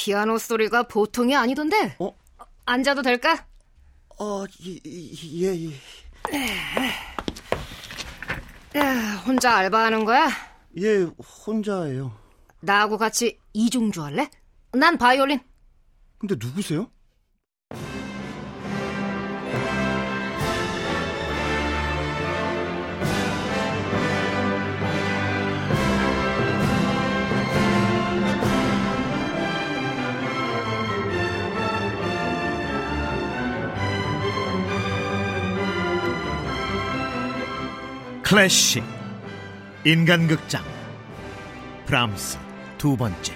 피아노 0.00 0.38
소리가 0.38 0.84
보통이 0.84 1.36
아니던데. 1.36 1.96
어? 1.98 2.16
앉아도 2.64 3.02
될까? 3.02 3.44
어, 4.18 4.44
예, 4.64 5.66
예. 5.66 5.70
예, 8.76 8.80
혼자 9.26 9.56
알바하는 9.56 10.06
거야? 10.06 10.30
예, 10.78 11.02
혼자예요. 11.46 12.16
나하고 12.60 12.96
같이 12.96 13.38
이중주 13.52 14.02
할래? 14.02 14.30
난 14.72 14.96
바이올린. 14.96 15.40
근데 16.18 16.34
누구세요? 16.38 16.90
클래식 38.30 38.84
인간극장 39.84 40.62
브람스 41.86 42.38
두 42.78 42.96
번째 42.96 43.34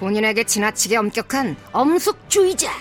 본인에게 0.00 0.44
지나치게 0.44 0.96
엄격한 0.96 1.58
엄숙주의자. 1.72 2.72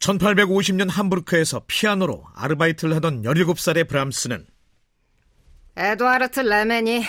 (1850년) 0.00 0.90
함부르크에서 0.90 1.62
피아노로 1.68 2.24
아르바이트를 2.34 2.96
하던 2.96 3.22
(17살의) 3.22 3.88
브람스는 3.88 4.46
에드와르트 5.76 6.40
레멘이 6.40 7.04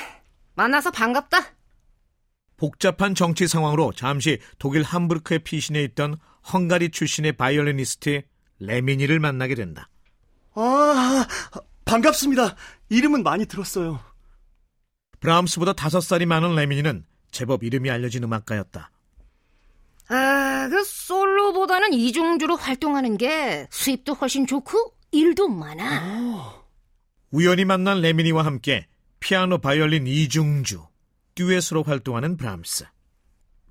만나서 0.54 0.92
반갑다. 0.92 1.53
복잡한 2.58 3.16
정치 3.16 3.48
상황으로 3.48 3.94
잠시 3.94 4.40
독일 4.60 4.84
함부르크에 4.84 5.40
피신해 5.40 5.84
있던 5.84 6.18
헝가리 6.52 6.90
출신의 6.92 7.34
바이올리니스트 7.34 8.22
레메니를 8.60 9.20
만나게 9.20 9.56
된다. 9.56 9.90
아, 10.54 11.26
반갑습니다. 11.86 12.56
이름은 12.90 13.24
많이 13.24 13.46
들었어요. 13.46 14.00
브람스보다 15.20 15.74
다섯 15.74 16.02
살이 16.02 16.26
많은 16.26 16.56
레메니는 16.56 17.06
제법 17.32 17.64
이름이 17.64 17.90
알려진 17.90 18.24
음악가였다. 18.24 18.92
아, 20.10 20.68
그 20.70 20.84
솔로보다는 20.84 21.94
이중주로 21.94 22.56
활동하는 22.56 23.18
게 23.18 23.68
수입도 23.72 24.14
훨씬 24.14 24.46
좋고 24.46 24.94
일도 25.12 25.48
많아. 25.48 26.62
우연히 27.32 27.66
만난 27.66 28.02
레미니와 28.02 28.46
함께 28.46 28.88
피아노 29.20 29.58
바이올린 29.60 30.06
이중주, 30.06 30.84
듀엣으로 31.36 31.84
활동하는 31.84 32.38
브람스. 32.38 32.86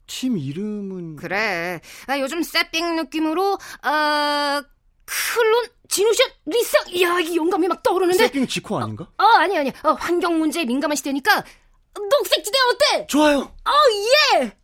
팀 0.07 0.37
이름은 0.37 1.17
그래. 1.17 1.81
아, 2.07 2.19
요즘 2.19 2.43
세핑 2.43 2.97
느낌으로 2.97 3.59
아 3.83 4.63
클론, 5.05 5.67
진우션, 5.89 6.27
리쌍. 6.47 6.83
이야, 6.91 7.21
이 7.21 7.37
영감이 7.37 7.69
막 7.69 7.83
떠오르는데. 7.83 8.19
세핑 8.25 8.47
지코 8.47 8.79
아닌가? 8.79 9.05
어, 9.19 9.23
어 9.25 9.27
아니 9.39 9.57
아니. 9.59 9.71
어, 9.83 9.93
환경 9.93 10.39
문제에 10.39 10.65
민감한 10.65 10.97
시대니까 10.97 11.45
녹색 11.95 12.45
지대 12.45 12.59
어때? 12.71 13.07
좋아요. 13.07 13.39
어, 13.41 13.73
예. 14.41 14.57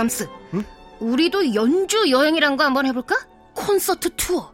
브람스, 0.00 0.28
응? 0.54 0.64
우리도 1.00 1.54
연주 1.54 2.10
여행이란 2.10 2.56
거 2.56 2.64
한번 2.64 2.86
해볼까? 2.86 3.14
콘서트 3.54 4.08
투어. 4.16 4.52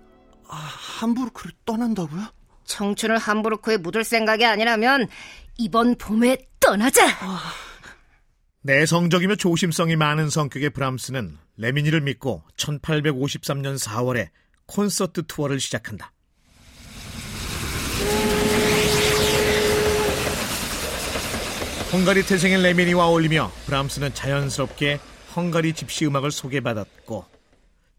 아, 0.48 0.56
함부르크를 0.56 1.52
떠난다고요? 1.64 2.26
청춘을 2.64 3.18
함부르크에 3.18 3.76
묻을 3.76 4.02
생각이 4.02 4.44
아니라면 4.44 5.06
이번 5.56 5.94
봄에 5.96 6.36
떠나자. 6.58 7.06
내성적이며 8.62 9.36
조심성이 9.36 9.94
많은 9.94 10.30
성격의 10.30 10.70
브람스는 10.70 11.38
레미니를 11.58 12.00
믿고 12.00 12.42
1853년 12.56 13.78
4월에 13.78 14.30
콘서트 14.66 15.26
투어를 15.28 15.60
시작한다. 15.60 16.12
헝가리 21.92 22.26
태생인 22.26 22.62
레미니와 22.62 23.06
어울리며 23.06 23.52
브람스는 23.66 24.12
자연스럽게 24.12 24.98
헝가리 25.36 25.74
집시 25.74 26.06
음악을 26.06 26.30
소개받았고 26.30 27.26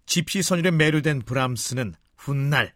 집시 0.07 0.41
선율에 0.41 0.71
매료된 0.71 1.21
브람스는 1.21 1.93
훗날 2.17 2.73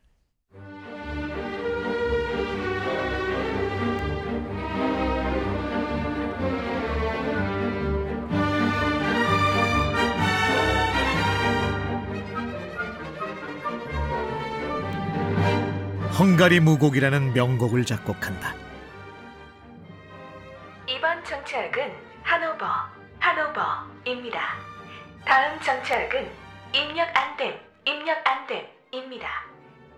헝가리 16.20 16.60
무곡이라는 16.60 17.34
명곡을 17.34 17.84
작곡한다. 17.84 18.54
이번 20.88 21.26
정착은 21.26 21.92
하노버, 22.22 22.66
입니다. 24.12 24.58
다음 25.26 25.60
정착은 25.62 26.30
입력 26.74 27.08
안 27.18 27.38
됨, 27.38 27.58
입력 27.86 28.18
안 28.28 28.46
됨입니다. 28.48 29.28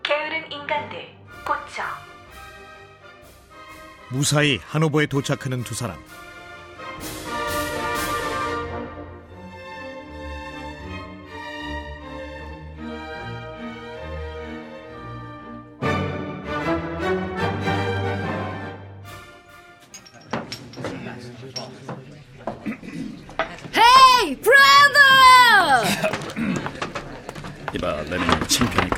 게으른 0.02 0.50
인간들, 0.52 1.08
고쳐. 1.44 1.82
무사히 4.10 4.60
하노버에 4.66 5.06
도착하는 5.06 5.64
두 5.64 5.74
사람. 5.74 5.98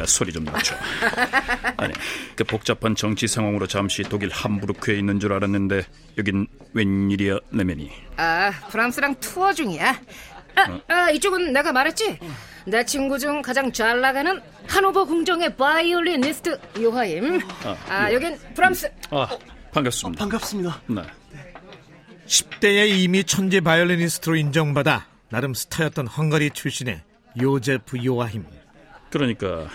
소리 0.07 0.33
좀 0.33 0.45
낮춰. 0.45 0.75
아니, 1.77 1.93
그 2.35 2.45
복잡한 2.45 2.95
정치 2.95 3.27
상황으로 3.27 3.67
잠시 3.67 4.03
독일 4.03 4.31
함부르크에 4.31 4.97
있는 4.99 5.21
줄 5.21 5.33
알았는데 5.33 5.85
여긴 6.19 6.47
웬일이야, 6.73 7.39
레메니? 7.51 7.91
아, 8.17 8.53
브람스랑 8.71 9.17
투어 9.21 9.53
중이야. 9.53 10.01
아, 10.57 10.81
아, 10.89 11.11
이쪽은 11.11 11.53
내가 11.53 11.73
말했지? 11.73 12.19
내 12.67 12.85
친구 12.85 13.19
중 13.19 13.43
가장 13.43 13.71
잘 13.73 14.01
나가는 14.01 14.41
하노버 14.67 15.05
궁정의 15.05 15.57
바이올리니스트 15.57 16.59
요아힘. 16.81 17.41
아, 17.89 18.13
여긴 18.13 18.39
브람스. 18.55 18.91
아, 19.11 19.29
반갑습니다. 19.73 20.19
반갑습니다. 20.19 20.81
네. 20.89 21.03
10대에 22.27 22.89
이미 22.89 23.23
천재 23.23 23.61
바이올리니스트로 23.61 24.37
인정받아 24.37 25.07
나름 25.29 25.55
스타였던 25.55 26.07
헝가리 26.09 26.51
출신의 26.51 27.03
요제프 27.41 28.05
요아힘. 28.05 28.45
그러니까 29.11 29.69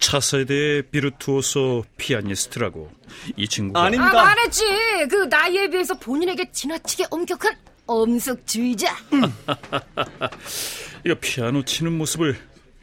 차세대 0.00 0.82
비르투오소 0.90 1.84
피아니스트라고 1.98 2.90
이 3.36 3.46
친구가 3.46 3.84
아니, 3.84 3.98
아. 3.98 4.10
말했지. 4.12 4.64
그 5.08 5.26
나이에 5.26 5.68
비해서 5.68 5.94
본인에게 5.94 6.50
지나치게 6.50 7.06
엄격한 7.10 7.54
엄숙주의자. 7.86 8.96
이거 11.04 11.14
피아노 11.20 11.62
치는 11.64 11.92
모습을 11.92 12.36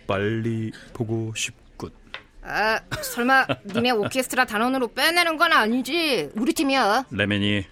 빨리 0.05 0.71
보고 0.93 1.33
싶군. 1.35 1.89
아, 2.43 2.79
설마 3.01 3.45
니네 3.65 3.91
오케스트라 3.91 4.45
단원으로 4.45 4.93
빼내는 4.93 5.37
건 5.37 5.51
아니지? 5.51 6.29
우리 6.35 6.53
팀이야. 6.53 7.05
레멘이 7.11 7.65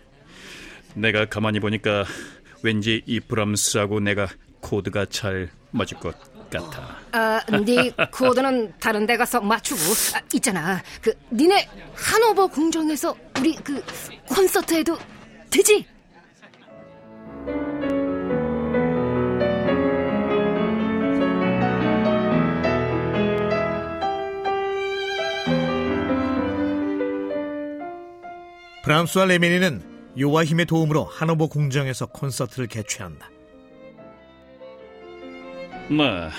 내가 0.95 1.25
가만히 1.25 1.59
보니까 1.59 2.05
왠지 2.63 3.01
이 3.05 3.19
브람스하고 3.19 3.99
내가 3.99 4.27
코드가 4.61 5.05
잘 5.05 5.49
맞을 5.71 5.97
것 5.99 6.15
같아. 6.49 6.97
아, 7.11 7.41
네 7.65 7.91
코드는 8.11 8.73
다른 8.79 9.05
데 9.05 9.17
가서 9.17 9.41
맞추고 9.41 9.81
아, 10.15 10.21
있잖아. 10.33 10.81
그 11.01 11.13
니네 11.31 11.69
하노버 11.93 12.47
궁정에서 12.47 13.15
우리 13.39 13.55
그 13.55 13.83
콘서트에도 14.27 14.97
되지? 15.49 15.85
브람스와 28.83 29.25
레메니는 29.25 29.81
요아힘의 30.19 30.67
도움으로 30.67 31.05
하노버 31.05 31.47
궁정에서 31.47 32.05
콘서트를 32.05 32.67
개최한다. 32.67 33.29
네. 35.89 36.29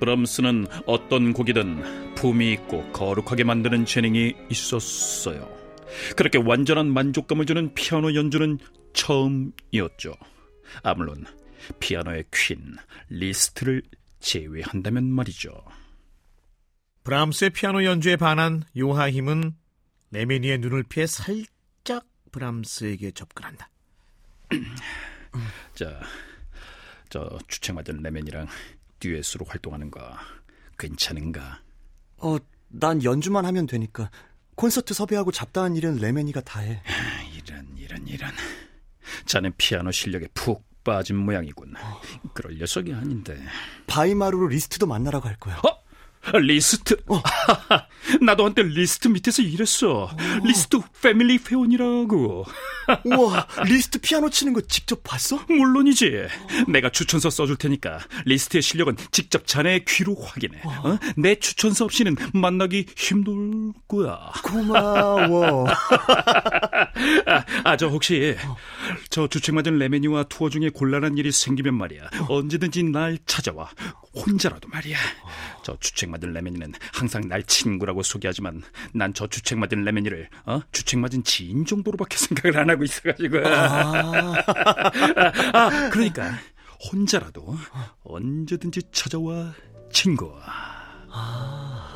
브람스는 0.00 0.66
어떤 0.86 1.32
곡이든 1.32 2.14
품위 2.16 2.52
있고 2.54 2.90
거룩하게 2.92 3.44
만드는 3.44 3.86
재능이 3.86 4.34
있었어요. 4.50 5.48
그렇게 6.16 6.38
완전한 6.38 6.92
만족감을 6.92 7.46
주는 7.46 7.72
피아노 7.74 8.14
연주는 8.14 8.58
처음이었죠. 8.94 10.14
아, 10.82 10.94
물론 10.94 11.24
피아노의 11.78 12.24
queen, 12.32 12.76
리스트를 13.10 13.82
제외한다면 14.18 15.04
말이죠. 15.04 15.52
브람스의 17.04 17.50
피아노 17.50 17.84
연주에 17.84 18.16
반한 18.16 18.64
요아힘은 18.76 19.54
레메니의 20.10 20.58
눈을 20.58 20.82
피해 20.84 21.06
살짝 21.06 22.06
브람스에게 22.32 23.12
접근한다. 23.12 23.70
자, 25.74 26.00
저 27.12 27.28
주책 27.46 27.74
맞은 27.74 28.00
레메니랑 28.02 28.46
듀엣으로 28.98 29.44
활동하는 29.46 29.90
거 29.90 30.00
괜찮은가? 30.78 31.60
어, 32.16 32.38
난 32.68 33.04
연주만 33.04 33.44
하면 33.44 33.66
되니까. 33.66 34.10
콘서트 34.54 34.94
섭외하고 34.94 35.30
잡다한 35.30 35.76
일은 35.76 35.96
레메니가 35.96 36.40
다 36.40 36.60
해. 36.60 36.82
이런 37.36 37.76
이런 37.76 38.06
이런. 38.08 38.32
자네 39.26 39.50
피아노 39.58 39.90
실력에 39.90 40.26
푹 40.32 40.64
빠진 40.84 41.16
모양이군. 41.16 41.74
그럴 42.32 42.56
녀석이 42.56 42.94
아닌데. 42.94 43.38
바이마르로 43.88 44.48
리스트도 44.48 44.86
만나러 44.86 45.28
갈 45.28 45.36
거야. 45.36 45.58
어? 45.58 45.81
리스트. 46.42 46.96
나도 48.20 48.44
한때 48.44 48.62
리스트 48.62 49.08
밑에서 49.08 49.42
일했어. 49.42 50.10
리스트 50.44 50.78
family 51.02 51.38
회원이라고. 51.38 52.44
우와, 53.04 53.46
리스트 53.64 54.00
피아노 54.00 54.28
치는 54.30 54.52
거 54.52 54.60
직접 54.62 55.02
봤어? 55.04 55.40
물론이지. 55.48 56.26
내가 56.68 56.90
추천서 56.90 57.30
써줄 57.30 57.56
테니까 57.56 58.00
리스트의 58.24 58.62
실력은 58.62 58.96
직접 59.12 59.46
자네의 59.46 59.84
귀로 59.86 60.14
확인해. 60.16 60.60
어? 60.64 60.98
내 61.16 61.36
추천서 61.36 61.84
없이는 61.84 62.16
만나기 62.34 62.86
힘들 62.96 63.72
거야. 63.88 64.32
고마워. 64.42 65.66
아, 65.68 67.44
아, 67.64 67.76
저 67.76 67.88
혹시 67.88 68.36
저 69.10 69.28
주책 69.28 69.54
맞은 69.54 69.78
레메니와 69.78 70.24
투어 70.24 70.50
중에 70.50 70.70
곤란한 70.70 71.18
일이 71.18 71.30
생기면 71.30 71.74
말이야. 71.74 72.10
언제든지 72.28 72.82
날 72.84 73.18
찾아와. 73.26 73.70
혼자라도 74.14 74.68
말이야. 74.68 74.98
저 75.62 75.76
주책 75.80 76.10
맞은 76.12 76.32
레메니는 76.32 76.72
항상 76.92 77.26
날 77.28 77.42
친구라고 77.42 78.02
소개하지만 78.04 78.62
난 78.94 79.12
저 79.14 79.26
주책 79.26 79.58
맞은 79.58 79.82
레메니를 79.84 80.28
어? 80.46 80.60
주책 80.72 81.00
맞은 81.00 81.24
지인 81.24 81.66
정도로밖에 81.66 82.16
생각을 82.16 82.58
안 82.58 82.70
하고 82.70 82.84
있어가지고. 82.84 83.38
아, 83.46 84.32
아 85.52 85.90
그러니까 85.90 86.32
혼자라도 86.90 87.56
언제든지 88.04 88.80
찾아와 88.92 89.52
친구. 89.92 90.32
아. 91.10 91.88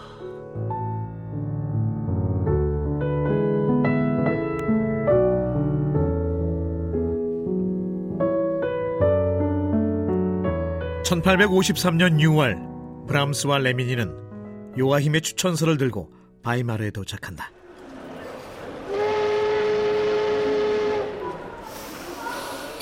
1853년 11.05 12.19
6월 12.21 12.76
브람스와 13.07 13.59
레메니는 13.59 14.75
요아힘의 14.79 15.21
추천서를 15.23 15.77
들고 15.77 16.13
바이마르에 16.43 16.91
도착한다. 16.91 17.51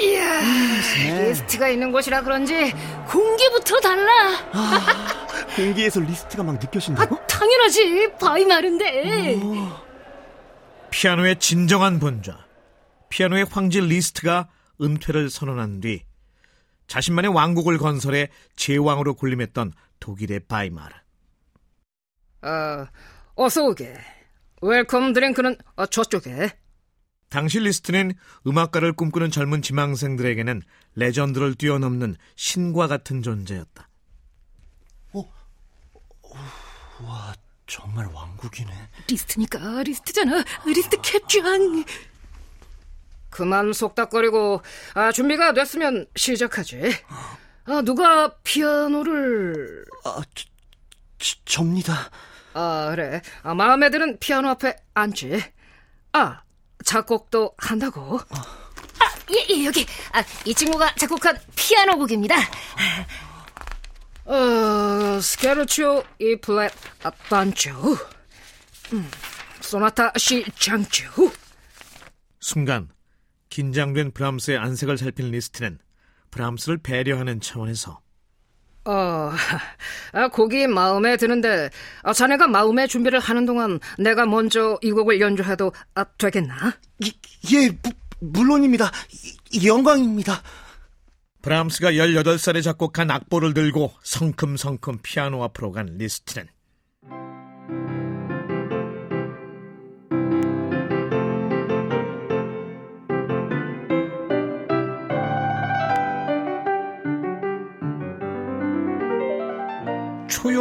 이야, 0.00 0.40
리스트가 1.28 1.68
있는 1.68 1.92
곳이라 1.92 2.22
그런지 2.22 2.72
공기부터 3.08 3.78
달라. 3.80 4.12
아, 4.52 5.26
공기에서 5.56 6.00
리스트가 6.00 6.42
막 6.42 6.58
느껴진다고? 6.58 7.16
아, 7.16 7.26
당연하지. 7.26 8.12
바이마르인데. 8.20 9.40
피아노의 10.90 11.38
진정한 11.38 11.98
본좌, 12.00 12.38
피아노의 13.08 13.46
황제 13.50 13.80
리스트가 13.80 14.48
은퇴를 14.80 15.30
선언한 15.30 15.80
뒤 15.80 16.02
자신만의 16.88 17.32
왕국을 17.32 17.78
건설해 17.78 18.28
제왕으로 18.56 19.14
군림했던 19.14 19.72
독일의 20.00 20.40
바이마르. 20.40 20.94
어, 22.42 22.86
어서 23.36 23.64
오게. 23.64 23.94
welcome 24.60 25.12
drink는 25.12 25.56
어, 25.76 25.86
저쪽에. 25.86 26.50
당시 27.28 27.58
리스트는 27.58 28.12
음악가를 28.46 28.92
꿈꾸는 28.92 29.30
젊은 29.30 29.60
지망생들에게는 29.60 30.62
legend를 30.94 31.54
뛰어넘는 31.56 32.16
신과 32.36 32.86
같은 32.86 33.22
존재였다. 33.22 33.88
어, 35.14 35.32
와, 37.02 37.34
정말 37.66 38.06
왕국이네. 38.06 38.72
리스트니까 39.08 39.82
리스트잖아. 39.82 40.44
리스트 40.66 40.96
캡장. 41.02 41.84
그만 43.30 43.72
속닥거리고 43.72 44.62
아, 44.94 45.10
준비가 45.10 45.52
됐으면 45.54 46.06
시작하지. 46.14 46.80
아, 47.66 47.80
누가 47.82 48.28
피아노를 48.42 49.84
아, 50.04 50.22
저, 50.34 50.44
저, 51.18 51.36
접니다. 51.44 52.10
아, 52.52 52.88
그래. 52.94 53.22
아, 53.42 53.54
마음에 53.54 53.90
드는 53.90 54.18
피아노 54.18 54.48
앞에 54.50 54.76
앉지. 54.94 55.42
아, 56.12 56.42
작곡도 56.84 57.54
한다고? 57.56 58.18
아, 58.18 58.44
예, 59.32 59.46
예, 59.50 59.64
여기. 59.64 59.86
아, 60.12 60.22
이 60.44 60.54
친구가 60.54 60.94
작곡한 60.96 61.38
피아노 61.56 61.96
곡입니다. 61.98 62.36
어, 64.26 65.20
스케르치오 65.20 66.02
이 66.18 66.36
플랫 66.36 66.72
아, 67.02 67.10
반주. 67.28 67.70
음, 68.92 69.10
소나타 69.60 70.12
C장조. 70.16 71.32
순간 72.40 72.90
긴장된 73.48 74.12
브람스의 74.12 74.58
안색을 74.58 74.98
살핀 74.98 75.30
리스트는 75.30 75.78
브람스를 76.34 76.78
배려하는 76.78 77.40
차원에서 77.40 78.00
어, 78.86 79.32
아, 80.12 80.28
곡이 80.28 80.66
마음에 80.66 81.16
드는데 81.16 81.70
아, 82.02 82.12
자네가 82.12 82.48
마음의 82.48 82.88
준비를 82.88 83.18
하는 83.18 83.46
동안 83.46 83.80
내가 83.98 84.26
먼저 84.26 84.78
이 84.82 84.90
곡을 84.90 85.20
연주해도 85.20 85.72
아, 85.94 86.04
되겠나? 86.18 86.54
예, 87.52 87.70
무, 87.70 87.90
물론입니다. 88.20 88.90
이, 89.52 89.66
영광입니다. 89.66 90.42
브람스가 91.40 91.92
18살에 91.92 92.62
작곡한 92.62 93.10
악보를 93.10 93.54
들고 93.54 93.92
성큼성큼 94.02 94.98
피아노 95.02 95.42
앞으로 95.44 95.72
간 95.72 95.86
리스트는 95.96 96.46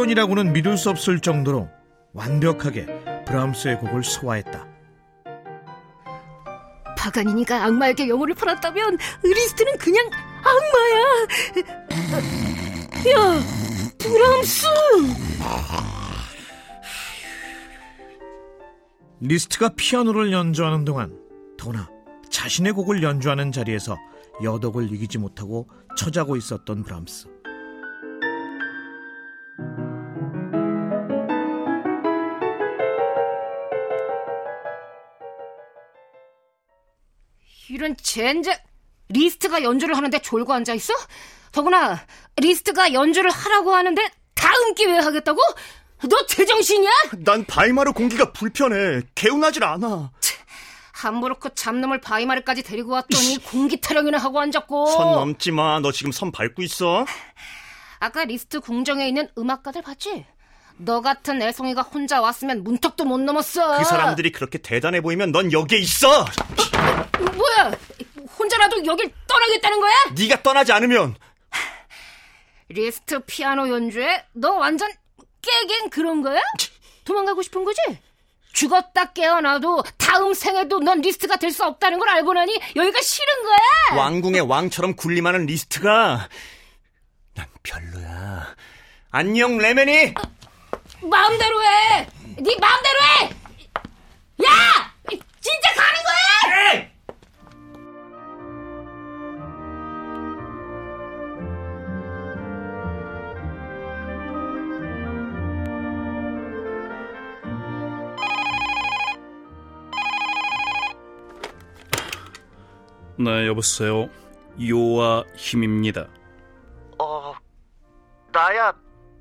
초연이라고는 0.04 0.52
믿을 0.52 0.76
수 0.76 0.90
없을 0.90 1.18
정도로 1.20 1.68
완벽하게 2.12 2.86
브람스의 3.24 3.78
곡을 3.78 4.04
소화했다. 4.04 4.66
파가니니가 6.96 7.64
악마에게 7.64 8.08
영혼을 8.08 8.34
팔았다면 8.34 8.98
리스트는 9.22 9.78
그냥 9.78 10.08
악마야. 10.44 11.02
야, 13.12 13.40
브람스. 13.98 14.66
리스트가 19.20 19.70
피아노를 19.76 20.32
연주하는 20.32 20.84
동안 20.84 21.18
더구나 21.56 21.88
자신의 22.30 22.72
곡을 22.72 23.02
연주하는 23.02 23.52
자리에서 23.52 23.96
여독을 24.42 24.92
이기지 24.92 25.18
못하고 25.18 25.68
처자고 25.96 26.36
있었던 26.36 26.82
브람스. 26.82 27.33
이런 37.74 37.96
젠장 37.96 38.56
리스트가 39.08 39.64
연주를 39.64 39.96
하는데 39.96 40.16
졸고 40.20 40.52
앉아 40.52 40.74
있어? 40.74 40.94
더구나 41.50 42.00
리스트가 42.36 42.92
연주를 42.92 43.30
하라고 43.30 43.74
하는데 43.74 44.00
다음 44.34 44.74
기회에 44.74 44.98
하겠다고? 45.00 45.40
너 46.08 46.26
제정신이야? 46.26 46.90
난 47.24 47.44
바이마르 47.44 47.92
공기가 47.92 48.32
불편해. 48.32 49.02
개운하질 49.16 49.64
않아. 49.64 50.12
함부르크 50.92 51.54
잡놈을 51.54 52.00
바이마르까지 52.00 52.62
데리고 52.62 52.92
왔더니 52.92 53.38
공기 53.38 53.80
타령이나 53.80 54.18
하고 54.18 54.40
앉았고. 54.40 54.86
선 54.86 55.12
넘지 55.12 55.50
마. 55.50 55.80
너 55.80 55.90
지금 55.90 56.12
선 56.12 56.30
밟고 56.30 56.62
있어. 56.62 57.04
아까 57.98 58.24
리스트 58.24 58.60
궁정에 58.60 59.08
있는 59.08 59.28
음악가들 59.36 59.82
봤지? 59.82 60.24
너 60.76 61.00
같은 61.00 61.42
애송이가 61.42 61.82
혼자 61.82 62.20
왔으면 62.20 62.62
문턱도 62.62 63.04
못 63.04 63.18
넘었어. 63.18 63.78
그 63.78 63.84
사람들이 63.84 64.30
그렇게 64.30 64.58
대단해 64.58 65.00
보이면 65.00 65.32
넌 65.32 65.52
여기에 65.52 65.78
있어. 65.78 66.24
뭐야? 67.18 67.72
혼자라도 68.38 68.84
여길 68.84 69.12
떠나겠다는 69.26 69.80
거야? 69.80 69.92
네가 70.16 70.42
떠나지 70.42 70.72
않으면 70.72 71.14
리스트 72.68 73.20
피아노 73.20 73.68
연주에 73.68 74.24
너 74.32 74.52
완전 74.54 74.90
깨갱 75.42 75.90
그런 75.90 76.22
거야? 76.22 76.40
도망가고 77.04 77.42
싶은 77.42 77.64
거지? 77.64 77.80
죽었다 78.52 79.12
깨어나도 79.12 79.82
다음 79.98 80.32
생에도 80.32 80.78
넌 80.80 81.00
리스트가 81.00 81.36
될 81.36 81.50
수 81.50 81.64
없다는 81.64 81.98
걸 81.98 82.08
알고 82.08 82.32
나니 82.32 82.58
여기가 82.76 83.00
싫은 83.02 83.42
거야? 83.42 83.98
왕궁의 83.98 84.42
왕처럼 84.42 84.94
군림하는 84.96 85.46
리스트가 85.46 86.28
난 87.34 87.46
별로야. 87.62 88.54
안녕 89.10 89.58
레멘이. 89.58 90.14
마음대로 91.02 91.62
해. 91.64 92.06
네 92.38 92.56
마음대로 92.60 92.98
해. 93.02 93.30
야, 94.44 94.94
진짜 95.40 95.74
가 95.76 95.82
네, 113.24 113.46
여보세요. 113.46 114.10
요아힘입니다. 114.60 116.06
어 116.98 117.34
나야 118.30 118.72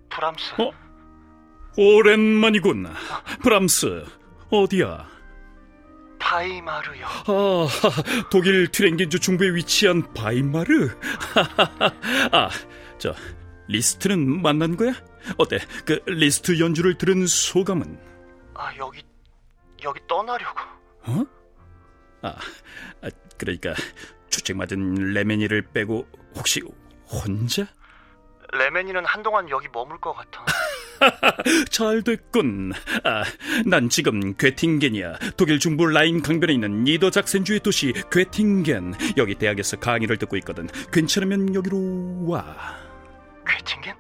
브람스. 0.10 0.62
어? 0.62 0.72
오랜만이군. 1.78 2.86
브람스, 3.42 4.06
어디야? 4.52 5.08
바이마르요. 6.20 7.06
아, 7.06 7.68
독일 8.30 8.68
튀링겐주 8.72 9.20
중부에 9.20 9.56
위치한 9.56 10.14
바이마르? 10.14 10.90
아, 12.32 12.50
저, 12.98 13.16
리스트는 13.68 14.42
만난 14.42 14.76
거야? 14.76 14.94
어때? 15.38 15.60
그 15.86 16.02
리스트 16.06 16.60
연주를 16.60 16.98
들은 16.98 17.26
소감은? 17.26 17.98
아 18.56 18.72
여기 18.78 19.02
여기 19.84 20.00
떠나려고. 20.08 20.60
어? 21.06 21.26
아, 22.22 22.36
아, 23.02 23.10
그러니까 23.44 23.74
주책 24.30 24.58
맞은 24.58 25.14
레메니를 25.14 25.62
빼고 25.74 26.08
혹시 26.36 26.62
혼자? 27.08 27.68
레멘이는 28.54 29.04
한동안 29.06 29.50
여기 29.50 29.68
머물 29.72 30.00
것 30.00 30.14
같아. 30.14 30.46
잘 31.70 32.04
됐군. 32.04 32.72
아, 33.04 33.24
난 33.66 33.90
지금 33.90 34.36
괴팅겐이야. 34.36 35.18
독일 35.38 35.60
중부 35.60 35.88
라인 35.88 36.22
강변에 36.22 36.54
있는 36.54 36.84
니더작센주의 36.84 37.60
도시 37.60 37.94
괴팅겐. 38.12 38.94
여기 39.18 39.36
대학에서 39.36 39.78
강의를 39.78 40.18
듣고 40.18 40.38
있거든. 40.38 40.68
괜찮으면 40.92 41.56
여기로 41.56 42.28
와. 42.28 42.78
괴팅겐? 43.46 43.96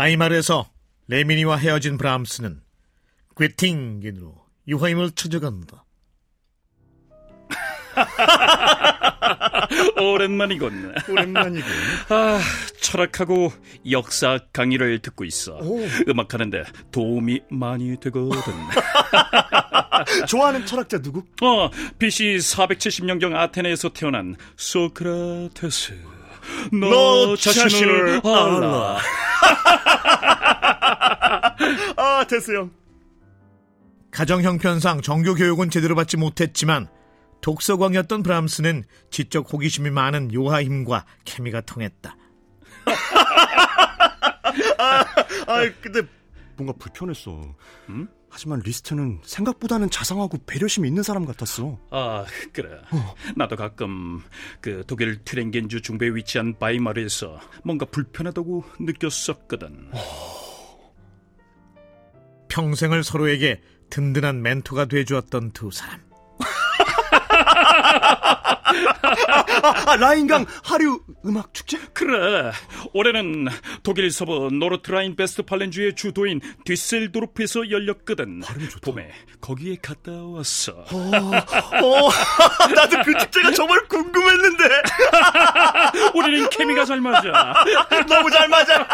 바이마르에서 0.00 0.66
레미니와 1.08 1.56
헤어진 1.56 1.98
브람스는 1.98 2.62
괴팅겐으로 3.36 4.34
유하임을 4.66 5.10
찾아간다. 5.10 5.84
오랜만이군. 10.00 10.94
오랜만이군. 11.06 11.70
아, 12.08 12.40
철학하고 12.80 13.52
역사 13.90 14.38
강의를 14.54 15.00
듣고 15.00 15.26
있어. 15.26 15.60
음악하는데 16.08 16.64
도움이 16.92 17.42
많이 17.50 18.00
되거든. 18.00 18.40
좋아하는 20.26 20.64
철학자 20.64 21.02
누구? 21.02 21.24
어, 21.42 21.68
BC 21.98 22.38
470년경 22.38 23.36
아테네에서 23.36 23.90
태어난 23.90 24.34
소크라테스. 24.56 25.92
너, 26.72 26.88
너 26.88 27.36
자신을 27.36 27.68
자신을 27.68 28.20
알라. 28.24 28.96
아 28.96 29.29
테스 32.30 32.54
형. 32.54 32.70
가정 34.12 34.42
형편상 34.42 35.00
정규 35.00 35.34
교육은 35.34 35.70
제대로 35.70 35.94
받지 35.96 36.16
못했지만 36.16 36.88
독서광이었던 37.40 38.22
브람스는 38.22 38.84
지적 39.10 39.52
호기심이 39.52 39.90
많은 39.90 40.32
요아힘과 40.32 41.06
케미가 41.24 41.62
통했다. 41.62 42.16
아 44.78 45.70
근데 45.80 46.02
뭔가 46.56 46.72
불편했어. 46.78 47.56
하지만 48.30 48.60
리스트는 48.64 49.20
생각보다는 49.24 49.90
자상하고 49.90 50.38
배려심이 50.46 50.88
있는 50.88 51.02
사람 51.02 51.26
같았어. 51.26 51.78
아, 51.90 52.24
그래. 52.52 52.80
나도 53.36 53.56
가끔 53.56 54.22
그 54.60 54.84
독일 54.86 55.22
튜랭겐주 55.24 55.82
중부에 55.82 56.10
위치한 56.10 56.58
바이마르에서 56.58 57.40
뭔가 57.64 57.86
불편하다고 57.86 58.64
느꼈었거든. 58.80 59.90
평생을 62.48 63.02
서로에게 63.02 63.60
든든한 63.90 64.42
멘토가 64.42 64.86
돼주었던 64.86 65.50
두 65.50 65.70
사람. 65.70 66.00
아 69.86 69.96
라인강 69.96 70.46
하류 70.64 71.00
음악 71.26 71.52
축제? 71.54 71.78
그래. 71.92 72.52
올해는 72.94 73.48
독일 73.82 74.10
서부 74.10 74.48
노르트라인 74.52 75.16
베스트팔렌주의 75.16 75.94
주도인 75.94 76.40
뒤셀도르프에서 76.64 77.70
열렸거든. 77.70 78.42
봄에 78.82 79.10
거기에 79.40 79.76
갔다 79.82 80.12
왔어. 80.12 80.72
어 80.72 80.90
나도 82.74 83.02
그 83.04 83.18
축제가 83.18 83.52
정말 83.52 83.86
궁금했는데 83.88 84.64
우리는 86.14 86.48
케미가 86.50 86.84
잘 86.84 87.00
맞아. 87.00 87.54
너무 88.08 88.30
잘 88.30 88.48
맞아. 88.48 88.86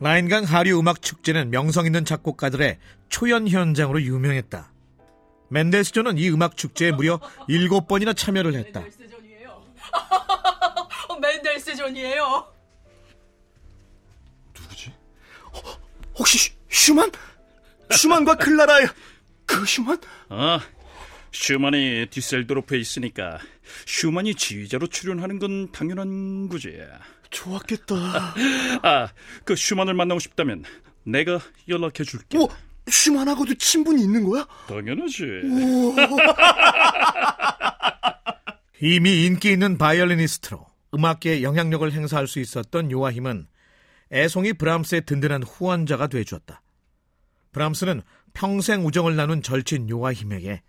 라인강 0.00 0.44
하류 0.44 0.78
음악 0.78 1.02
축제는 1.02 1.50
명성 1.50 1.86
있는 1.86 2.04
작곡가들의 2.04 2.78
초연 3.08 3.48
현장으로 3.48 4.00
유명했다. 4.02 4.70
멘델스존은 5.48 6.18
이 6.18 6.28
음악 6.30 6.56
축제에 6.56 6.92
무려 6.92 7.20
일곱 7.48 7.88
번이나 7.88 8.12
참여를 8.12 8.54
했다. 8.54 8.80
멘델스존이에요. 8.80 9.64
멘델스존이에요. 11.20 12.52
누구지? 14.60 14.92
어, 15.52 15.60
혹시 16.18 16.38
슈- 16.38 16.52
슈만? 16.68 17.10
슈만과 17.90 18.34
클라라의 18.36 18.88
그 19.46 19.64
슈만? 19.64 19.98
어, 20.28 20.58
슈만이 21.32 22.06
뒤셀도르프에 22.10 22.78
있으니까 22.78 23.38
슈만이 23.86 24.34
지휘자로 24.34 24.88
출연하는 24.88 25.38
건 25.38 25.72
당연한 25.72 26.48
거지. 26.48 26.78
좋았겠다. 27.30 27.94
아, 28.82 29.08
그 29.44 29.56
슈만을 29.56 29.94
만나고 29.94 30.18
싶다면 30.18 30.64
내가 31.04 31.40
연락해 31.68 32.04
줄게. 32.04 32.36
어, 32.38 32.48
슈만하고도 32.90 33.54
친분이 33.54 34.02
있는 34.02 34.28
거야? 34.28 34.46
당연하지. 34.68 35.24
이미 38.80 39.26
인기 39.26 39.52
있는 39.52 39.78
바이올리니스트로 39.78 40.64
음악계에 40.94 41.42
영향력을 41.42 41.90
행사할 41.92 42.26
수 42.26 42.40
있었던 42.40 42.90
요아힘은 42.90 43.46
애송이 44.12 44.54
브람스의 44.54 45.04
든든한 45.04 45.42
후원자가 45.42 46.06
돼주었다. 46.06 46.62
브람스는 47.52 48.02
평생 48.34 48.86
우정을 48.86 49.16
나눈 49.16 49.42
절친 49.42 49.90
요아힘에게 49.90 50.62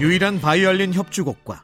유일한 0.00 0.40
바이올린 0.40 0.94
협주곡과 0.94 1.62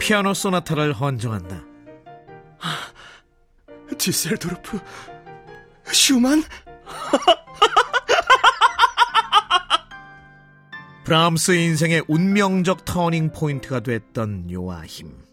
피아노 0.00 0.34
소나타를 0.34 0.92
헌정한다. 0.92 1.64
디셀도르프 3.98 4.80
슈만? 5.92 6.42
브람스 11.04 11.52
인생의 11.52 12.02
운명적 12.08 12.84
터닝 12.84 13.30
포인트가 13.30 13.78
됐던 13.78 14.50
요아힘. 14.50 15.26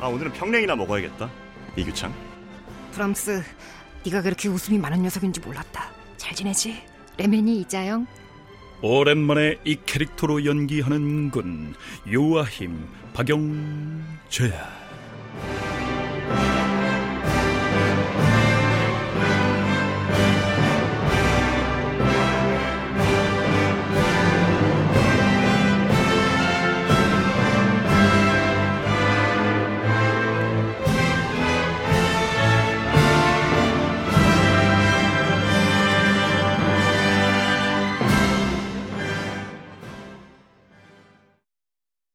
아, 0.00 0.06
오늘은 0.06 0.32
평냉이나 0.32 0.74
먹어야겠다. 0.76 1.30
이규창. 1.76 2.12
프랑스, 2.92 3.42
네가 4.04 4.22
그렇게 4.22 4.48
웃음이 4.48 4.78
많은 4.78 5.02
녀석인지 5.02 5.40
몰랐다. 5.40 5.90
잘 6.16 6.34
지내지? 6.34 6.82
레멘이 7.18 7.60
이자영, 7.60 8.06
오랜만에 8.82 9.58
이 9.64 9.76
캐릭터로 9.84 10.44
연기하는군. 10.44 11.74
요아힘 12.12 12.86
박영재야. 13.12 14.80